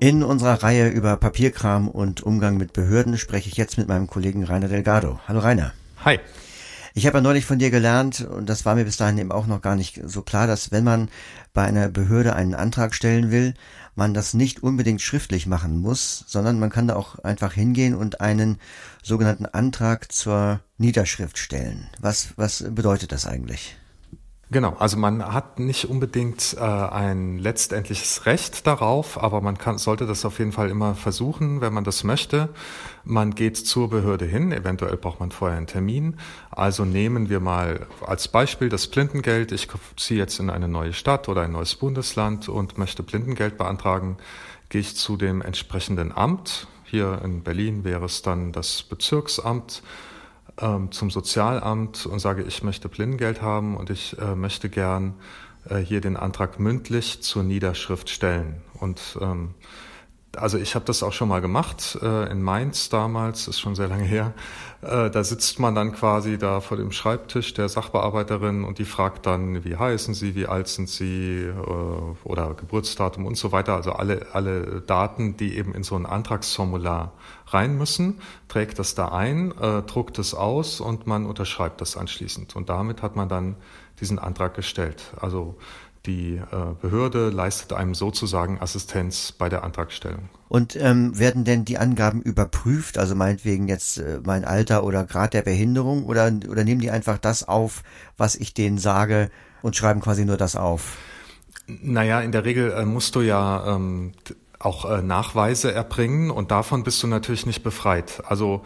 In 0.00 0.22
unserer 0.22 0.62
Reihe 0.62 0.88
über 0.88 1.16
Papierkram 1.16 1.88
und 1.88 2.22
Umgang 2.22 2.56
mit 2.56 2.72
Behörden 2.72 3.18
spreche 3.18 3.48
ich 3.48 3.56
jetzt 3.56 3.78
mit 3.78 3.88
meinem 3.88 4.06
Kollegen 4.06 4.44
Rainer 4.44 4.68
Delgado. 4.68 5.18
Hallo 5.26 5.40
Rainer. 5.40 5.72
Hi. 6.04 6.20
Ich 6.94 7.04
habe 7.04 7.18
ja 7.18 7.22
neulich 7.22 7.44
von 7.44 7.58
dir 7.58 7.72
gelernt, 7.72 8.20
und 8.20 8.48
das 8.48 8.64
war 8.64 8.76
mir 8.76 8.84
bis 8.84 8.96
dahin 8.96 9.18
eben 9.18 9.32
auch 9.32 9.48
noch 9.48 9.60
gar 9.60 9.74
nicht 9.74 10.00
so 10.04 10.22
klar, 10.22 10.46
dass 10.46 10.70
wenn 10.70 10.84
man 10.84 11.08
bei 11.52 11.64
einer 11.64 11.88
Behörde 11.88 12.36
einen 12.36 12.54
Antrag 12.54 12.94
stellen 12.94 13.32
will, 13.32 13.54
man 13.96 14.14
das 14.14 14.34
nicht 14.34 14.62
unbedingt 14.62 15.00
schriftlich 15.00 15.48
machen 15.48 15.78
muss, 15.78 16.24
sondern 16.28 16.60
man 16.60 16.70
kann 16.70 16.86
da 16.86 16.94
auch 16.94 17.18
einfach 17.18 17.52
hingehen 17.52 17.96
und 17.96 18.20
einen 18.20 18.58
sogenannten 19.02 19.46
Antrag 19.46 20.12
zur 20.12 20.60
Niederschrift 20.76 21.38
stellen. 21.38 21.88
Was, 21.98 22.34
was 22.36 22.64
bedeutet 22.70 23.10
das 23.10 23.26
eigentlich? 23.26 23.77
Genau, 24.50 24.74
also 24.78 24.96
man 24.96 25.34
hat 25.34 25.58
nicht 25.58 25.90
unbedingt 25.90 26.56
äh, 26.58 26.62
ein 26.62 27.38
letztendliches 27.38 28.24
Recht 28.24 28.66
darauf, 28.66 29.22
aber 29.22 29.42
man 29.42 29.58
kann, 29.58 29.76
sollte 29.76 30.06
das 30.06 30.24
auf 30.24 30.38
jeden 30.38 30.52
Fall 30.52 30.70
immer 30.70 30.94
versuchen, 30.94 31.60
wenn 31.60 31.74
man 31.74 31.84
das 31.84 32.02
möchte. 32.02 32.48
Man 33.04 33.34
geht 33.34 33.58
zur 33.58 33.90
Behörde 33.90 34.24
hin, 34.24 34.50
eventuell 34.50 34.96
braucht 34.96 35.20
man 35.20 35.32
vorher 35.32 35.58
einen 35.58 35.66
Termin. 35.66 36.16
Also 36.50 36.86
nehmen 36.86 37.28
wir 37.28 37.40
mal 37.40 37.86
als 38.06 38.28
Beispiel 38.28 38.70
das 38.70 38.86
Blindengeld. 38.86 39.52
Ich 39.52 39.68
ziehe 39.98 40.18
jetzt 40.18 40.40
in 40.40 40.48
eine 40.48 40.66
neue 40.68 40.94
Stadt 40.94 41.28
oder 41.28 41.42
ein 41.42 41.52
neues 41.52 41.74
Bundesland 41.74 42.48
und 42.48 42.78
möchte 42.78 43.02
Blindengeld 43.02 43.58
beantragen. 43.58 44.16
Gehe 44.70 44.80
ich 44.80 44.96
zu 44.96 45.18
dem 45.18 45.42
entsprechenden 45.42 46.10
Amt. 46.10 46.68
Hier 46.84 47.20
in 47.22 47.42
Berlin 47.42 47.84
wäre 47.84 48.06
es 48.06 48.22
dann 48.22 48.52
das 48.52 48.82
Bezirksamt 48.82 49.82
ähm, 50.60 50.90
zum 50.92 51.10
Sozialamt 51.10 52.06
und 52.06 52.18
sage, 52.18 52.42
ich 52.42 52.62
möchte 52.62 52.88
Blindengeld 52.88 53.42
haben 53.42 53.76
und 53.76 53.90
ich 53.90 54.18
äh, 54.18 54.34
möchte 54.34 54.68
gern 54.68 55.14
äh, 55.68 55.78
hier 55.78 56.00
den 56.00 56.16
Antrag 56.16 56.58
mündlich 56.58 57.22
zur 57.22 57.42
Niederschrift 57.42 58.10
stellen. 58.10 58.62
Und 58.74 59.18
ähm, 59.20 59.54
also 60.36 60.58
ich 60.58 60.74
habe 60.74 60.84
das 60.84 61.02
auch 61.02 61.12
schon 61.12 61.28
mal 61.28 61.40
gemacht 61.40 61.98
äh, 62.02 62.30
in 62.30 62.42
Mainz 62.42 62.88
damals, 62.88 63.48
ist 63.48 63.60
schon 63.60 63.74
sehr 63.74 63.88
lange 63.88 64.04
her. 64.04 64.34
Äh, 64.82 65.10
da 65.10 65.24
sitzt 65.24 65.58
man 65.58 65.74
dann 65.74 65.92
quasi 65.92 66.38
da 66.38 66.60
vor 66.60 66.76
dem 66.76 66.92
Schreibtisch 66.92 67.54
der 67.54 67.68
Sachbearbeiterin 67.68 68.64
und 68.64 68.78
die 68.78 68.84
fragt 68.84 69.26
dann, 69.26 69.64
wie 69.64 69.76
heißen 69.76 70.14
Sie, 70.14 70.34
wie 70.34 70.46
alt 70.46 70.68
sind 70.68 70.88
Sie 70.88 71.44
äh, 71.44 71.52
oder 72.24 72.54
Geburtsdatum 72.54 73.26
und 73.26 73.36
so 73.36 73.52
weiter. 73.52 73.74
Also 73.74 73.92
alle, 73.92 74.26
alle 74.32 74.82
Daten, 74.82 75.36
die 75.36 75.56
eben 75.56 75.74
in 75.74 75.82
so 75.82 75.96
ein 75.96 76.06
Antragsformular 76.06 77.12
rein 77.46 77.76
müssen, 77.78 78.20
trägt 78.48 78.78
das 78.78 78.94
da 78.94 79.08
ein, 79.08 79.52
äh, 79.58 79.82
druckt 79.82 80.18
es 80.18 80.34
aus 80.34 80.80
und 80.80 81.06
man 81.06 81.26
unterschreibt 81.26 81.80
das 81.80 81.96
anschließend. 81.96 82.54
Und 82.54 82.68
damit 82.68 83.02
hat 83.02 83.16
man 83.16 83.28
dann 83.28 83.56
diesen 84.00 84.18
Antrag 84.18 84.54
gestellt. 84.54 85.12
Also 85.20 85.56
die 86.08 86.36
äh, 86.36 86.74
Behörde 86.80 87.28
leistet 87.28 87.72
einem 87.72 87.94
sozusagen 87.94 88.60
Assistenz 88.60 89.30
bei 89.30 89.48
der 89.48 89.62
Antragstellung. 89.62 90.28
Und 90.48 90.74
ähm, 90.76 91.16
werden 91.18 91.44
denn 91.44 91.64
die 91.64 91.78
Angaben 91.78 92.22
überprüft, 92.22 92.98
also 92.98 93.14
meinetwegen 93.14 93.68
jetzt 93.68 93.98
äh, 93.98 94.20
mein 94.24 94.44
Alter 94.44 94.82
oder 94.82 95.04
Grad 95.04 95.34
der 95.34 95.42
Behinderung, 95.42 96.06
oder, 96.06 96.32
oder 96.48 96.64
nehmen 96.64 96.80
die 96.80 96.90
einfach 96.90 97.18
das 97.18 97.46
auf, 97.46 97.82
was 98.16 98.34
ich 98.34 98.54
denen 98.54 98.78
sage 98.78 99.30
und 99.62 99.76
schreiben 99.76 100.00
quasi 100.00 100.24
nur 100.24 100.38
das 100.38 100.56
auf? 100.56 100.96
Naja, 101.66 102.22
in 102.22 102.32
der 102.32 102.44
Regel 102.44 102.72
äh, 102.72 102.84
musst 102.86 103.14
du 103.14 103.20
ja 103.20 103.76
ähm, 103.76 104.12
auch 104.58 104.90
äh, 104.90 105.02
Nachweise 105.02 105.72
erbringen 105.72 106.30
und 106.30 106.50
davon 106.50 106.82
bist 106.82 107.02
du 107.02 107.06
natürlich 107.06 107.44
nicht 107.44 107.62
befreit. 107.62 108.22
Also 108.26 108.62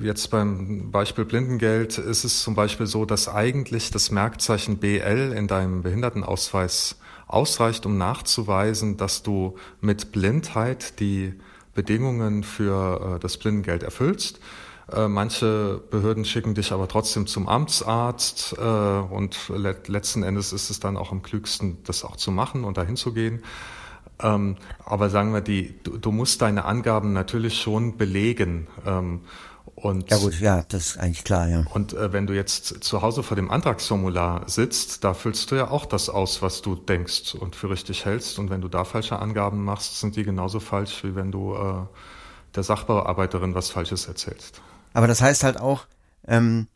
jetzt 0.00 0.30
beim 0.30 0.90
Beispiel 0.90 1.24
Blindengeld 1.24 1.96
ist 1.96 2.24
es 2.24 2.42
zum 2.42 2.54
Beispiel 2.54 2.86
so, 2.86 3.04
dass 3.06 3.28
eigentlich 3.28 3.90
das 3.90 4.10
Merkzeichen 4.10 4.78
BL 4.78 5.32
in 5.34 5.46
deinem 5.46 5.82
Behindertenausweis 5.82 6.96
ausreicht, 7.26 7.86
um 7.86 7.96
nachzuweisen, 7.96 8.96
dass 8.96 9.22
du 9.22 9.56
mit 9.80 10.12
Blindheit 10.12 11.00
die 11.00 11.34
Bedingungen 11.74 12.42
für 12.42 13.16
äh, 13.16 13.18
das 13.18 13.36
Blindengeld 13.38 13.82
erfüllst. 13.82 14.38
Äh, 14.92 15.08
manche 15.08 15.80
Behörden 15.90 16.24
schicken 16.24 16.54
dich 16.54 16.72
aber 16.72 16.86
trotzdem 16.86 17.26
zum 17.26 17.48
Amtsarzt 17.48 18.52
und 18.52 19.48
letzten 19.48 20.22
Endes 20.22 20.52
ist 20.52 20.70
es 20.70 20.78
dann 20.78 20.96
auch 20.96 21.10
am 21.10 21.22
klügsten, 21.22 21.78
das 21.84 22.04
auch 22.04 22.16
zu 22.16 22.30
machen 22.30 22.64
und 22.64 22.76
dahin 22.76 22.96
zu 22.96 23.12
gehen. 23.12 23.42
Ähm, 24.22 24.56
aber 24.84 25.10
sagen 25.10 25.32
wir, 25.32 25.40
die, 25.40 25.74
du, 25.82 25.98
du, 25.98 26.10
musst 26.10 26.42
deine 26.42 26.64
Angaben 26.64 27.12
natürlich 27.12 27.60
schon 27.60 27.96
belegen. 27.96 28.66
Ähm, 28.86 29.22
und, 29.74 30.10
ja 30.10 30.16
gut, 30.16 30.40
ja, 30.40 30.64
das 30.68 30.86
ist 30.86 30.98
eigentlich 30.98 31.24
klar, 31.24 31.48
ja. 31.48 31.64
Und 31.74 31.92
äh, 31.92 32.12
wenn 32.12 32.26
du 32.26 32.32
jetzt 32.32 32.82
zu 32.82 33.02
Hause 33.02 33.22
vor 33.22 33.36
dem 33.36 33.50
Antragsformular 33.50 34.48
sitzt, 34.48 35.04
da 35.04 35.12
füllst 35.12 35.50
du 35.50 35.56
ja 35.56 35.70
auch 35.70 35.84
das 35.84 36.08
aus, 36.08 36.40
was 36.40 36.62
du 36.62 36.76
denkst 36.76 37.34
und 37.34 37.56
für 37.56 37.68
richtig 37.68 38.06
hältst. 38.06 38.38
Und 38.38 38.48
wenn 38.48 38.62
du 38.62 38.68
da 38.68 38.84
falsche 38.84 39.18
Angaben 39.18 39.62
machst, 39.64 40.00
sind 40.00 40.16
die 40.16 40.24
genauso 40.24 40.60
falsch, 40.60 41.04
wie 41.04 41.14
wenn 41.14 41.30
du 41.30 41.54
äh, 41.54 41.82
der 42.54 42.62
Sachbearbeiterin 42.62 43.54
was 43.54 43.68
Falsches 43.68 44.06
erzählst. 44.06 44.62
Aber 44.94 45.06
das 45.06 45.20
heißt 45.20 45.44
halt 45.44 45.60
auch, 45.60 45.84
ähm, 46.26 46.68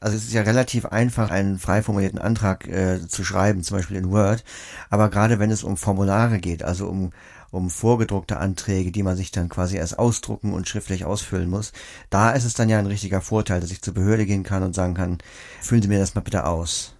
also 0.00 0.16
es 0.16 0.24
ist 0.24 0.32
ja 0.32 0.42
relativ 0.42 0.86
einfach, 0.86 1.30
einen 1.30 1.58
frei 1.58 1.82
formulierten 1.82 2.18
Antrag 2.18 2.68
äh, 2.68 3.06
zu 3.08 3.24
schreiben, 3.24 3.62
zum 3.62 3.78
Beispiel 3.78 3.96
in 3.96 4.10
Word. 4.10 4.44
Aber 4.90 5.08
gerade 5.08 5.38
wenn 5.38 5.50
es 5.50 5.64
um 5.64 5.76
Formulare 5.76 6.38
geht, 6.38 6.62
also 6.62 6.88
um, 6.88 7.12
um 7.50 7.70
vorgedruckte 7.70 8.38
Anträge, 8.38 8.92
die 8.92 9.02
man 9.02 9.16
sich 9.16 9.30
dann 9.30 9.48
quasi 9.48 9.76
erst 9.76 9.98
ausdrucken 9.98 10.52
und 10.52 10.68
schriftlich 10.68 11.04
ausfüllen 11.04 11.50
muss, 11.50 11.72
da 12.10 12.30
ist 12.30 12.44
es 12.44 12.54
dann 12.54 12.68
ja 12.68 12.78
ein 12.78 12.86
richtiger 12.86 13.20
Vorteil, 13.20 13.60
dass 13.60 13.70
ich 13.70 13.82
zur 13.82 13.94
Behörde 13.94 14.26
gehen 14.26 14.44
kann 14.44 14.62
und 14.62 14.74
sagen 14.74 14.94
kann, 14.94 15.18
füllen 15.60 15.82
Sie 15.82 15.88
mir 15.88 15.98
das 15.98 16.14
mal 16.14 16.20
bitte 16.20 16.46
aus. 16.46 16.94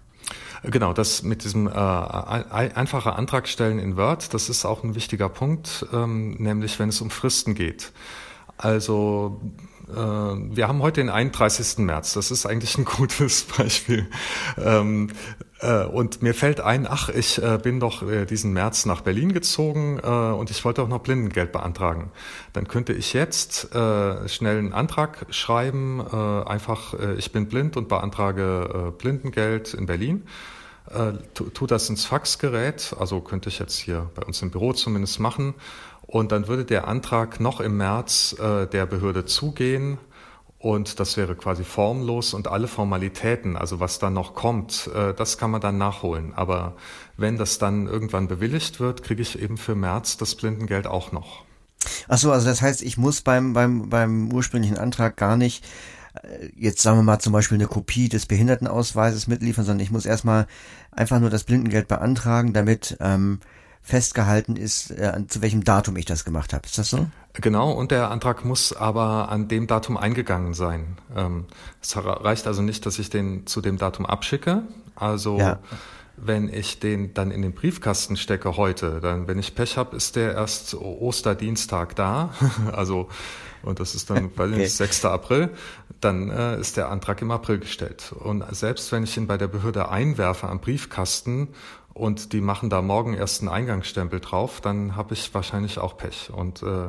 Genau, 0.64 0.92
das 0.92 1.22
mit 1.22 1.44
diesem 1.44 1.68
äh, 1.68 1.70
einfacher 1.70 3.16
Antrag 3.16 3.48
stellen 3.48 3.78
in 3.78 3.96
Word, 3.96 4.34
das 4.34 4.48
ist 4.48 4.64
auch 4.64 4.82
ein 4.82 4.94
wichtiger 4.94 5.28
Punkt, 5.28 5.86
ähm, 5.92 6.34
nämlich 6.38 6.78
wenn 6.78 6.88
es 6.88 7.00
um 7.00 7.10
Fristen 7.10 7.54
geht. 7.54 7.92
Also 8.56 9.40
wir 9.90 10.68
haben 10.68 10.82
heute 10.82 11.00
den 11.00 11.10
31. 11.10 11.78
März. 11.78 12.12
Das 12.12 12.30
ist 12.30 12.46
eigentlich 12.46 12.76
ein 12.76 12.84
gutes 12.96 13.44
Beispiel. 13.44 14.06
Ähm, 14.58 15.08
äh, 15.60 15.84
und 15.84 16.22
mir 16.22 16.34
fällt 16.34 16.60
ein, 16.60 16.86
ach, 16.86 17.08
ich 17.08 17.42
äh, 17.42 17.58
bin 17.62 17.80
doch 17.80 18.02
diesen 18.26 18.52
März 18.52 18.86
nach 18.86 19.00
Berlin 19.00 19.32
gezogen 19.32 19.98
und 19.98 20.50
ich 20.50 20.64
wollte 20.64 20.82
auch 20.82 20.88
noch 20.88 21.00
Blindengeld 21.00 21.52
beantragen. 21.52 22.10
Dann 22.52 22.68
könnte 22.68 22.92
ich 22.92 23.12
jetzt 23.12 23.68
schnell 23.72 24.58
einen 24.58 24.72
Antrag 24.72 25.26
schreiben, 25.30 26.00
einfach, 26.00 26.94
ich 27.16 27.32
bin 27.32 27.48
blind 27.48 27.76
und 27.76 27.88
beantrage 27.88 28.92
Blindengeld 28.98 29.74
in 29.74 29.86
Berlin. 29.86 30.24
Tu 31.34 31.66
das 31.66 31.90
ins 31.90 32.04
Faxgerät, 32.04 32.94
also 32.98 33.20
könnte 33.20 33.48
ich 33.48 33.58
jetzt 33.58 33.76
hier 33.76 34.10
bei 34.14 34.22
uns 34.22 34.40
im 34.42 34.50
Büro 34.50 34.72
zumindest 34.72 35.20
machen 35.20 35.54
und 36.08 36.32
dann 36.32 36.48
würde 36.48 36.64
der 36.64 36.88
Antrag 36.88 37.38
noch 37.38 37.60
im 37.60 37.76
März 37.76 38.34
äh, 38.40 38.66
der 38.66 38.86
Behörde 38.86 39.26
zugehen 39.26 39.98
und 40.58 40.98
das 40.98 41.18
wäre 41.18 41.36
quasi 41.36 41.64
formlos 41.64 42.32
und 42.32 42.48
alle 42.48 42.66
Formalitäten, 42.66 43.56
also 43.56 43.78
was 43.78 43.98
dann 43.98 44.14
noch 44.14 44.34
kommt, 44.34 44.90
äh, 44.94 45.12
das 45.12 45.36
kann 45.36 45.50
man 45.50 45.60
dann 45.60 45.76
nachholen. 45.76 46.32
Aber 46.34 46.76
wenn 47.18 47.36
das 47.36 47.58
dann 47.58 47.86
irgendwann 47.86 48.26
bewilligt 48.26 48.80
wird, 48.80 49.02
kriege 49.04 49.20
ich 49.20 49.38
eben 49.38 49.58
für 49.58 49.74
März 49.74 50.16
das 50.16 50.34
Blindengeld 50.34 50.86
auch 50.86 51.12
noch. 51.12 51.44
Ach 52.08 52.18
so, 52.18 52.32
also 52.32 52.48
das 52.48 52.62
heißt, 52.62 52.82
ich 52.82 52.96
muss 52.96 53.20
beim, 53.20 53.52
beim, 53.52 53.90
beim 53.90 54.32
ursprünglichen 54.32 54.78
Antrag 54.78 55.16
gar 55.16 55.36
nicht 55.36 55.62
äh, 56.14 56.48
jetzt 56.56 56.80
sagen 56.80 56.96
wir 56.96 57.02
mal 57.02 57.18
zum 57.18 57.34
Beispiel 57.34 57.58
eine 57.58 57.66
Kopie 57.66 58.08
des 58.08 58.24
Behindertenausweises 58.24 59.26
mitliefern, 59.26 59.66
sondern 59.66 59.84
ich 59.84 59.90
muss 59.90 60.06
erstmal 60.06 60.46
einfach 60.90 61.20
nur 61.20 61.28
das 61.28 61.44
Blindengeld 61.44 61.86
beantragen, 61.86 62.54
damit 62.54 62.96
ähm, 63.00 63.40
festgehalten 63.88 64.56
ist, 64.56 64.90
äh, 64.90 65.26
zu 65.28 65.40
welchem 65.40 65.64
Datum 65.64 65.96
ich 65.96 66.04
das 66.04 66.26
gemacht 66.26 66.52
habe. 66.52 66.66
Ist 66.66 66.76
das 66.76 66.90
so? 66.90 67.06
Genau, 67.32 67.72
und 67.72 67.90
der 67.90 68.10
Antrag 68.10 68.44
muss 68.44 68.74
aber 68.74 69.30
an 69.30 69.48
dem 69.48 69.66
Datum 69.66 69.96
eingegangen 69.96 70.52
sein. 70.52 70.98
Ähm, 71.16 71.46
es 71.80 71.96
reicht 71.96 72.46
also 72.46 72.60
nicht, 72.60 72.84
dass 72.84 72.98
ich 72.98 73.08
den 73.08 73.46
zu 73.46 73.62
dem 73.62 73.78
Datum 73.78 74.04
abschicke. 74.04 74.62
Also 74.94 75.38
ja. 75.38 75.58
wenn 76.18 76.52
ich 76.52 76.80
den 76.80 77.14
dann 77.14 77.30
in 77.30 77.40
den 77.40 77.54
Briefkasten 77.54 78.18
stecke 78.18 78.58
heute, 78.58 79.00
dann, 79.00 79.26
wenn 79.26 79.38
ich 79.38 79.54
Pech 79.54 79.78
habe, 79.78 79.96
ist 79.96 80.16
der 80.16 80.34
erst 80.34 80.74
Osterdienstag 80.74 81.96
da. 81.96 82.34
also 82.72 83.08
und 83.62 83.80
das 83.80 83.94
ist 83.94 84.10
dann, 84.10 84.30
weil 84.36 84.52
okay. 84.52 84.66
6. 84.66 85.04
April, 85.06 85.50
dann 86.00 86.30
äh, 86.30 86.58
ist 86.58 86.76
der 86.76 86.90
Antrag 86.90 87.22
im 87.22 87.30
April 87.30 87.58
gestellt. 87.58 88.12
Und 88.12 88.44
selbst 88.54 88.92
wenn 88.92 89.04
ich 89.04 89.16
ihn 89.16 89.26
bei 89.26 89.36
der 89.36 89.48
Behörde 89.48 89.88
einwerfe 89.88 90.48
am 90.48 90.60
Briefkasten 90.60 91.48
und 91.94 92.32
die 92.32 92.40
machen 92.40 92.70
da 92.70 92.82
morgen 92.82 93.14
erst 93.14 93.40
einen 93.42 93.48
Eingangsstempel 93.48 94.20
drauf, 94.20 94.60
dann 94.60 94.96
habe 94.96 95.14
ich 95.14 95.32
wahrscheinlich 95.34 95.78
auch 95.78 95.96
Pech. 95.96 96.30
Und 96.32 96.62
äh, 96.62 96.88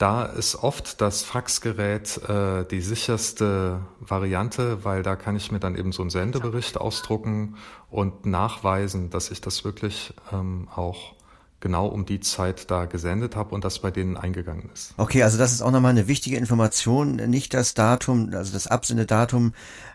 da 0.00 0.24
ist 0.24 0.56
oft 0.56 1.02
das 1.02 1.22
Faxgerät 1.22 2.16
äh, 2.26 2.64
die 2.64 2.80
sicherste 2.80 3.80
Variante, 4.00 4.82
weil 4.82 5.02
da 5.02 5.14
kann 5.14 5.36
ich 5.36 5.52
mir 5.52 5.60
dann 5.60 5.76
eben 5.76 5.92
so 5.92 6.02
einen 6.02 6.08
Sendebericht 6.08 6.78
ausdrucken 6.78 7.56
und 7.90 8.24
nachweisen, 8.24 9.10
dass 9.10 9.30
ich 9.30 9.42
das 9.42 9.62
wirklich 9.62 10.14
ähm, 10.32 10.68
auch 10.74 11.14
genau 11.60 11.86
um 11.86 12.06
die 12.06 12.20
Zeit 12.20 12.70
da 12.70 12.86
gesendet 12.86 13.36
habe 13.36 13.54
und 13.54 13.64
das 13.64 13.78
bei 13.78 13.90
denen 13.90 14.16
eingegangen 14.16 14.70
ist. 14.72 14.94
Okay, 14.96 15.22
also 15.22 15.38
das 15.38 15.52
ist 15.52 15.62
auch 15.62 15.70
nochmal 15.70 15.92
eine 15.92 16.08
wichtige 16.08 16.36
Information. 16.36 17.16
Nicht 17.16 17.54
das 17.54 17.74
Datum, 17.74 18.30
also 18.34 18.52
das 18.52 18.66
Absendedatum, 18.66 19.52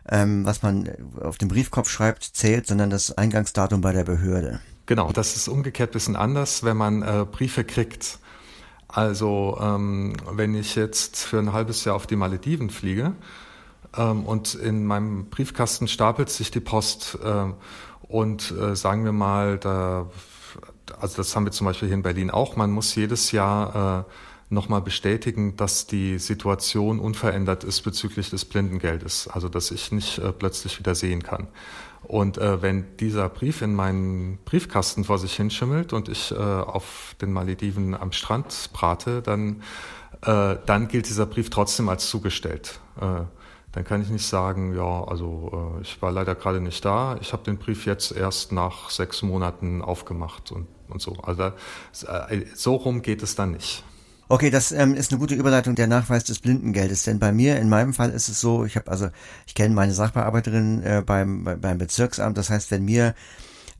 ähm, 0.09 0.45
was 0.45 0.61
man 0.61 0.89
auf 1.19 1.37
dem 1.37 1.47
Briefkopf 1.47 1.89
schreibt, 1.89 2.23
zählt, 2.23 2.67
sondern 2.67 2.89
das 2.89 3.17
Eingangsdatum 3.17 3.81
bei 3.81 3.91
der 3.91 4.03
Behörde. 4.03 4.59
Genau, 4.85 5.11
das 5.11 5.35
ist 5.35 5.47
umgekehrt 5.47 5.89
ein 5.89 5.93
bisschen 5.93 6.15
anders, 6.15 6.63
wenn 6.63 6.77
man 6.77 7.01
äh, 7.01 7.25
Briefe 7.29 7.63
kriegt. 7.63 8.19
Also 8.87 9.57
ähm, 9.59 10.13
wenn 10.31 10.53
ich 10.53 10.75
jetzt 10.75 11.17
für 11.17 11.39
ein 11.39 11.51
halbes 11.51 11.83
Jahr 11.83 11.95
auf 11.95 12.05
die 12.07 12.15
Malediven 12.15 12.69
fliege 12.69 13.13
ähm, 13.97 14.23
und 14.25 14.53
in 14.53 14.85
meinem 14.85 15.25
Briefkasten 15.29 15.87
stapelt 15.87 16.29
sich 16.29 16.51
die 16.51 16.59
Post 16.59 17.17
äh, 17.23 17.51
und 18.07 18.51
äh, 18.51 18.75
sagen 18.75 19.03
wir 19.03 19.11
mal, 19.11 19.57
da, 19.57 20.07
also 20.99 21.17
das 21.17 21.35
haben 21.35 21.45
wir 21.45 21.51
zum 21.51 21.65
Beispiel 21.65 21.87
hier 21.87 21.95
in 21.95 22.03
Berlin 22.03 22.29
auch, 22.29 22.55
man 22.55 22.71
muss 22.71 22.95
jedes 22.95 23.31
Jahr 23.31 24.05
äh, 24.07 24.53
nochmal 24.53 24.81
bestätigen, 24.81 25.55
dass 25.55 25.87
die 25.87 26.19
Situation 26.19 26.99
unverändert 26.99 27.63
ist 27.63 27.81
bezüglich 27.81 28.29
des 28.29 28.45
Blindengeldes, 28.45 29.27
also 29.27 29.49
dass 29.49 29.71
ich 29.71 29.91
nicht 29.91 30.19
äh, 30.19 30.31
plötzlich 30.31 30.79
wieder 30.79 30.95
sehen 30.95 31.23
kann. 31.23 31.47
Und 32.03 32.37
äh, 32.37 32.61
wenn 32.61 32.97
dieser 32.97 33.29
Brief 33.29 33.61
in 33.61 33.73
meinen 33.73 34.37
Briefkasten 34.45 35.03
vor 35.05 35.17
sich 35.17 35.35
hinschimmelt 35.35 35.91
und 35.91 36.07
ich 36.07 36.31
äh, 36.31 36.35
auf 36.35 37.15
den 37.19 37.33
Malediven 37.33 37.95
am 37.95 38.11
Strand 38.11 38.69
brate, 38.73 39.23
dann, 39.23 39.63
äh, 40.21 40.57
dann 40.65 40.87
gilt 40.87 41.09
dieser 41.09 41.25
Brief 41.25 41.49
trotzdem 41.49 41.89
als 41.89 42.07
zugestellt. 42.07 42.79
Äh, 43.01 43.21
dann 43.71 43.83
kann 43.83 44.01
ich 44.01 44.09
nicht 44.09 44.25
sagen, 44.25 44.73
ja, 44.75 45.03
also 45.03 45.75
äh, 45.77 45.81
ich 45.81 46.01
war 46.01 46.11
leider 46.11 46.35
gerade 46.35 46.61
nicht 46.61 46.85
da, 46.85 47.17
ich 47.19 47.33
habe 47.33 47.43
den 47.43 47.57
Brief 47.57 47.85
jetzt 47.85 48.11
erst 48.11 48.51
nach 48.51 48.89
sechs 48.89 49.21
Monaten 49.21 49.81
aufgemacht 49.81 50.51
und, 50.51 50.67
und 50.89 51.01
so. 51.01 51.13
Also 51.23 51.51
so 52.53 52.75
rum 52.75 53.01
geht 53.01 53.23
es 53.23 53.35
dann 53.35 53.51
nicht. 53.51 53.83
Okay, 54.27 54.49
das 54.49 54.71
ähm, 54.71 54.95
ist 54.95 55.11
eine 55.11 55.19
gute 55.19 55.35
Überleitung 55.35 55.75
der 55.75 55.85
Nachweis 55.85 56.23
des 56.23 56.39
Blindengeldes, 56.39 57.03
denn 57.03 57.19
bei 57.19 57.31
mir, 57.31 57.57
in 57.57 57.69
meinem 57.69 57.93
Fall 57.93 58.09
ist 58.09 58.27
es 58.27 58.41
so, 58.41 58.65
ich 58.65 58.75
habe 58.75 58.89
also, 58.89 59.09
ich 59.45 59.53
kenne 59.53 59.75
meine 59.75 59.93
Sachbearbeiterin 59.93 60.81
äh, 60.81 61.03
beim, 61.05 61.43
beim 61.61 61.77
Bezirksamt, 61.77 62.35
das 62.35 62.49
heißt, 62.49 62.71
wenn 62.71 62.83
mir 62.85 63.13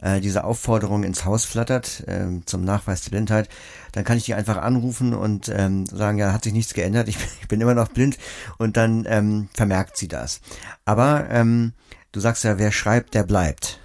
äh, 0.01 0.21
diese 0.21 0.43
Aufforderung 0.43 1.03
ins 1.03 1.25
Haus 1.25 1.45
flattert 1.45 2.03
äh, 2.07 2.27
zum 2.45 2.63
Nachweis 2.63 3.01
der 3.01 3.09
Blindheit, 3.09 3.49
dann 3.93 4.03
kann 4.03 4.17
ich 4.17 4.25
die 4.25 4.35
einfach 4.35 4.57
anrufen 4.57 5.15
und 5.15 5.49
ähm, 5.49 5.87
sagen, 5.87 6.19
ja, 6.19 6.31
hat 6.31 6.43
sich 6.43 6.53
nichts 6.53 6.75
geändert, 6.75 7.07
ich, 7.07 7.17
ich 7.41 7.47
bin 7.47 7.59
immer 7.59 7.73
noch 7.73 7.87
blind 7.87 8.19
und 8.59 8.77
dann 8.77 9.05
ähm, 9.07 9.49
vermerkt 9.55 9.97
sie 9.97 10.07
das. 10.07 10.41
Aber 10.85 11.27
ähm, 11.31 11.73
du 12.11 12.19
sagst 12.19 12.43
ja, 12.43 12.59
wer 12.59 12.71
schreibt, 12.71 13.15
der 13.15 13.23
bleibt. 13.23 13.79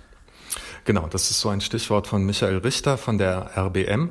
Genau, 0.84 1.06
das 1.08 1.30
ist 1.30 1.40
so 1.40 1.48
ein 1.48 1.60
Stichwort 1.60 2.06
von 2.06 2.24
Michael 2.24 2.58
Richter 2.58 2.98
von 2.98 3.18
der 3.18 3.50
RBM. 3.56 4.10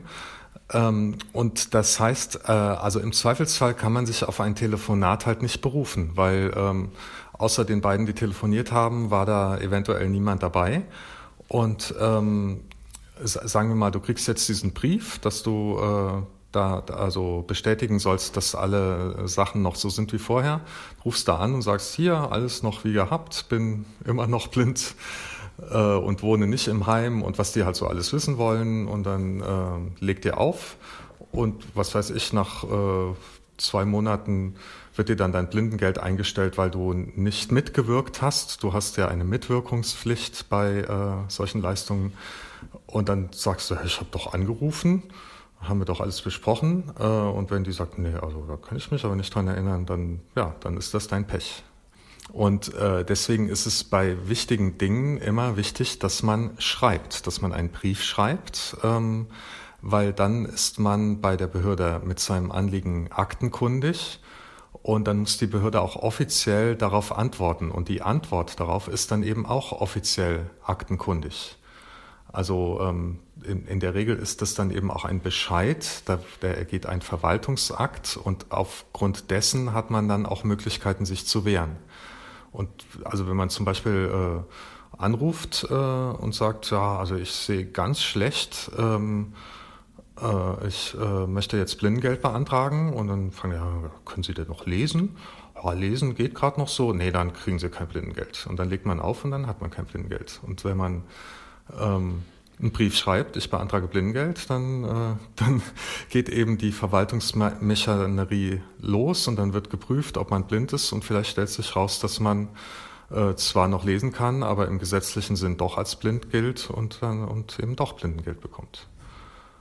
Ähm, 0.72 1.18
und 1.34 1.74
das 1.74 2.00
heißt, 2.00 2.42
äh, 2.48 2.52
also 2.52 3.00
im 3.00 3.12
Zweifelsfall 3.12 3.74
kann 3.74 3.92
man 3.92 4.06
sich 4.06 4.24
auf 4.24 4.40
ein 4.40 4.56
Telefonat 4.56 5.26
halt 5.26 5.42
nicht 5.42 5.62
berufen, 5.62 6.12
weil 6.16 6.52
ähm, 6.56 6.90
außer 7.34 7.66
den 7.66 7.82
beiden, 7.82 8.06
die 8.06 8.14
telefoniert 8.14 8.72
haben, 8.72 9.10
war 9.10 9.26
da 9.26 9.58
eventuell 9.58 10.10
niemand 10.10 10.44
dabei. 10.44 10.84
Und 11.48 11.96
ähm, 12.00 12.62
sagen 13.24 13.70
wir 13.70 13.76
mal, 13.76 13.92
du 13.92 14.00
kriegst 14.00 14.28
jetzt 14.28 14.48
diesen 14.48 14.74
Brief, 14.74 15.18
dass 15.20 15.42
du 15.42 15.78
äh, 15.80 16.22
da 16.52 16.80
also 16.80 17.44
bestätigen 17.48 18.00
sollst, 18.00 18.38
dass 18.38 18.56
alle 18.56 19.28
Sachen 19.28 19.62
noch 19.62 19.76
so 19.76 19.90
sind 19.90 20.14
wie 20.14 20.20
vorher. 20.20 20.62
Rufst 21.06 21.28
da 21.28 21.38
an 21.38 21.54
und 21.54 21.62
sagst, 21.62 21.96
hier, 21.96 22.32
alles 22.32 22.64
noch 22.64 22.84
wie 22.84 22.94
gehabt, 22.94 23.48
bin 23.50 23.86
immer 24.06 24.28
noch 24.28 24.48
blind 24.48 24.96
äh, 25.72 25.96
und 25.96 26.24
wohne 26.24 26.48
nicht 26.48 26.68
im 26.68 26.88
Heim 26.88 27.22
und 27.22 27.38
was 27.38 27.54
die 27.54 27.64
halt 27.64 27.76
so 27.76 27.88
alles 27.88 28.14
wissen 28.14 28.38
wollen. 28.38 28.88
Und 28.88 29.04
dann 29.04 29.42
äh, 29.42 30.04
legt 30.04 30.26
ihr 30.26 30.38
auf 30.38 30.78
und 31.32 31.64
was 31.76 31.94
weiß 31.94 32.10
ich, 32.12 32.34
nach 32.34 32.64
äh, 32.64 33.14
zwei 33.58 33.86
Monaten 33.86 34.56
wird 34.96 35.10
dir 35.10 35.16
dann 35.16 35.32
dein 35.32 35.50
Blindengeld 35.50 35.98
eingestellt, 35.98 36.58
weil 36.58 36.70
du 36.70 36.94
nicht 36.94 37.52
mitgewirkt 37.52 38.22
hast. 38.22 38.64
Du 38.64 38.74
hast 38.74 38.98
ja 38.98 39.08
eine 39.08 39.24
Mitwirkungspflicht 39.24 40.50
bei 40.50 40.80
äh, 40.80 41.30
solchen 41.30 41.62
Leistungen. 41.62 42.14
Und 42.86 43.08
dann 43.08 43.30
sagst 43.32 43.72
du, 43.72 43.76
ich 43.86 43.98
habe 43.98 44.10
doch 44.12 44.34
angerufen, 44.34 45.04
haben 45.62 45.80
wir 45.80 45.86
doch 45.86 46.02
alles 46.02 46.22
besprochen. 46.22 46.92
Äh, 47.00 47.04
und 47.04 47.52
wenn 47.52 47.64
die 47.64 47.72
sagt, 47.72 47.98
nee, 47.98 48.14
also 48.14 48.44
da 48.48 48.58
kann 48.58 48.78
ich 48.78 48.92
mich 48.92 49.06
aber 49.06 49.16
nicht 49.16 49.34
dran 49.34 49.48
erinnern, 49.48 49.86
dann 49.86 50.20
ja, 50.36 50.56
dann 50.60 50.76
ist 50.78 50.94
das 50.94 51.08
dein 51.08 51.26
Pech. 51.26 51.64
Und 52.32 52.74
äh, 52.76 53.04
deswegen 53.04 53.50
ist 53.50 53.66
es 53.66 53.84
bei 53.84 54.16
wichtigen 54.28 54.78
Dingen 54.78 55.18
immer 55.18 55.58
wichtig, 55.58 56.00
dass 56.00 56.22
man 56.22 56.52
schreibt, 56.60 57.26
dass 57.26 57.42
man 57.42 57.54
einen 57.54 57.70
Brief 57.70 58.04
schreibt, 58.04 58.78
ähm, 58.84 59.28
weil 59.82 60.14
dann 60.14 60.46
ist 60.46 60.80
man 60.80 61.22
bei 61.22 61.38
der 61.38 61.48
Behörde 61.48 62.02
mit 62.06 62.20
seinem 62.20 62.52
Anliegen 62.52 63.12
aktenkundig 63.12 64.20
und 64.74 65.08
dann 65.08 65.20
muss 65.20 65.38
die 65.38 65.48
Behörde 65.48 65.82
auch 65.82 65.96
offiziell 65.96 66.76
darauf 66.76 67.18
antworten 67.18 67.72
und 67.72 67.90
die 67.90 68.02
Antwort 68.02 68.60
darauf 68.60 68.88
ist 68.88 69.12
dann 69.12 69.24
eben 69.24 69.46
auch 69.46 69.72
offiziell 69.72 70.50
aktenkundig. 70.64 71.58
Also 72.32 72.80
ähm, 72.82 73.20
in, 73.44 73.66
in 73.66 73.80
der 73.80 73.96
Regel 73.96 74.16
ist 74.16 74.44
das 74.44 74.54
dann 74.54 74.70
eben 74.70 74.92
auch 74.92 75.04
ein 75.04 75.22
Bescheid, 75.22 76.04
da, 76.06 76.20
der 76.44 76.58
ergeht 76.58 76.86
ein 76.86 77.02
Verwaltungsakt 77.02 78.20
und 78.24 78.52
aufgrund 78.52 79.32
dessen 79.32 79.74
hat 79.74 79.90
man 79.90 80.08
dann 80.08 80.28
auch 80.28 80.44
Möglichkeiten, 80.44 81.06
sich 81.06 81.26
zu 81.26 81.44
wehren. 81.44 81.78
Und 82.52 82.70
also 83.04 83.28
wenn 83.28 83.36
man 83.36 83.50
zum 83.50 83.66
Beispiel 83.66 84.10
äh, 84.12 85.02
anruft 85.02 85.68
äh, 85.70 85.74
und 85.74 86.34
sagt, 86.34 86.72
ja, 86.72 86.98
also 86.98 87.16
ich 87.16 87.32
sehe 87.32 87.66
ganz 87.66 88.02
schlecht, 88.02 88.72
ähm, 88.78 89.34
äh, 90.22 90.68
ich 90.68 90.96
äh, 91.00 91.28
möchte 91.28 91.58
jetzt 91.58 91.78
Blindengeld 91.80 92.22
beantragen 92.22 92.94
und 92.94 93.08
dann 93.08 93.32
fragen 93.32 93.54
ja, 93.54 93.92
können 94.06 94.24
Sie 94.24 94.34
denn 94.34 94.48
noch 94.48 94.66
lesen? 94.66 95.16
Ja, 95.56 95.74
lesen 95.74 96.16
geht 96.16 96.36
gerade 96.36 96.60
noch 96.60 96.70
so. 96.70 96.94
Nee, 96.94 97.12
dann 97.12 97.34
kriegen 97.34 97.60
Sie 97.60 97.70
kein 97.70 97.88
Blindengeld. 97.88 98.48
Und 98.50 98.58
dann 98.58 98.70
legt 98.70 98.86
man 98.86 99.00
auf 99.00 99.26
und 99.26 99.32
dann 99.32 99.48
hat 99.48 99.62
man 99.62 99.70
kein 99.70 99.86
Blindengeld. 99.86 100.40
Und 100.44 100.64
wenn 100.64 100.78
man 100.78 101.04
ähm, 101.80 102.24
einen 102.60 102.72
Brief 102.72 102.96
schreibt, 102.96 103.38
ich 103.38 103.50
beantrage 103.50 103.88
Blindengeld, 103.88 104.50
dann, 104.50 104.84
äh, 104.84 105.16
dann 105.36 105.62
geht 106.10 106.30
eben 106.30 106.58
die 106.58 106.72
Verwaltungsmechanerie 106.72 108.62
los 108.80 109.28
und 109.28 109.38
dann 109.38 109.54
wird 109.54 109.70
geprüft, 109.70 110.18
ob 110.18 110.32
man 110.32 110.46
blind 110.46 110.74
ist 110.74 110.92
und 110.92 111.04
vielleicht 111.04 111.32
stellt 111.32 111.50
sich 111.50 111.76
raus, 111.76 112.00
dass 112.00 112.20
man 112.20 112.50
äh, 113.12 113.36
zwar 113.36 113.68
noch 113.68 113.86
lesen 113.86 114.12
kann, 114.12 114.44
aber 114.44 114.68
im 114.68 114.80
gesetzlichen 114.80 115.36
Sinn 115.36 115.58
doch 115.58 115.78
als 115.78 115.96
blind 115.96 116.32
gilt 116.32 116.70
und, 116.70 117.02
und 117.02 117.60
eben 117.60 117.76
doch 117.76 117.94
Blindengeld 117.94 118.42
bekommt. 118.42 118.88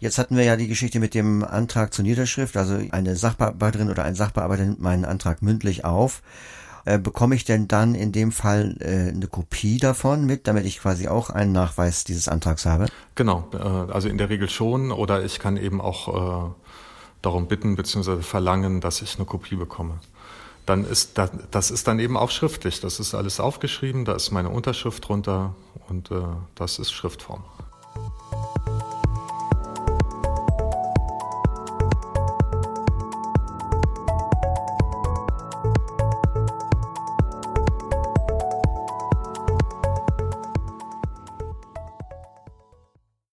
Jetzt 0.01 0.19
hatten 0.19 0.37
wir 0.37 0.45
ja 0.45 0.57
die 0.57 0.69
Geschichte 0.69 1.01
mit 1.01 1.15
dem 1.15 1.43
Antrag 1.43 1.93
zur 1.93 2.05
Niederschrift. 2.05 2.57
Also 2.57 2.79
eine 2.91 3.17
Sachbearbeiterin 3.17 3.91
oder 3.91 4.05
ein 4.05 4.15
Sachbearbeiter 4.15 4.65
nimmt 4.65 4.81
meinen 4.81 5.05
Antrag 5.05 5.43
mündlich 5.43 5.85
auf 5.85 6.23
äh, 6.89 6.99
bekomme 6.99 7.35
ich 7.35 7.45
denn 7.45 7.69
dann 7.69 7.95
in 7.95 8.13
dem 8.13 8.33
Fall 8.33 8.77
äh, 8.81 9.11
eine 9.11 9.27
Kopie 9.27 9.79
davon 9.79 10.25
mit, 10.25 10.47
damit 10.47 10.65
ich 10.65 10.81
quasi 10.81 11.07
auch 11.07 11.29
einen 11.29 11.53
Nachweis 11.53 12.05
dieses 12.05 12.29
Antrags 12.29 12.65
habe? 12.65 12.87
Genau, 13.15 13.47
äh, 13.53 13.59
also 13.93 14.09
in 14.09 14.17
der 14.17 14.31
Regel 14.31 14.49
schon 14.49 14.91
oder 14.91 15.23
ich 15.23 15.39
kann 15.39 15.59
eben 15.59 15.83
auch 15.83 16.49
äh, 16.49 16.51
darum 17.21 17.47
bitten 17.47 17.77
bzw. 17.77 18.23
verlangen, 18.23 18.81
dass 18.81 19.03
ich 19.03 19.17
eine 19.17 19.27
Kopie 19.27 19.57
bekomme. 19.57 20.01
Dann 20.65 20.87
ist 20.87 21.19
das, 21.19 21.31
das 21.51 21.71
ist 21.71 21.87
dann 21.89 21.99
eben 21.99 22.17
auch 22.17 22.31
schriftlich. 22.31 22.81
Das 22.81 23.01
ist 23.01 23.15
alles 23.15 23.39
aufgeschrieben, 23.39 24.07
da 24.07 24.15
ist 24.15 24.31
meine 24.31 24.49
Unterschrift 24.49 25.07
drunter 25.07 25.55
und 25.89 26.11
äh, 26.11 26.23
das 26.55 26.79
ist 26.79 26.91
Schriftform. 26.91 27.45